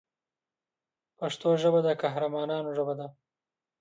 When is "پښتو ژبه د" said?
1.17-1.87